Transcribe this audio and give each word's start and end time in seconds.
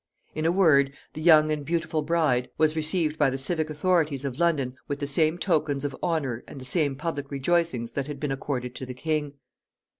In 0.33 0.47
a 0.47 0.51
word, 0.51 0.93
the 1.13 1.21
young 1.21 1.51
and 1.51 1.63
beautiful 1.63 2.01
bride 2.01 2.49
was 2.57 2.75
received 2.75 3.19
by 3.19 3.29
the 3.29 3.37
civic 3.37 3.69
authorities 3.69 4.25
of 4.25 4.39
London 4.39 4.75
with 4.87 4.97
the 4.97 5.05
same 5.05 5.37
tokens 5.37 5.85
of 5.85 5.95
honor 6.01 6.43
and 6.47 6.59
the 6.59 6.65
same 6.65 6.95
public 6.95 7.29
rejoicings 7.29 7.91
that 7.91 8.07
had 8.07 8.19
been 8.19 8.31
accorded 8.31 8.73
to 8.73 8.87
the 8.87 8.95
king. 8.95 9.33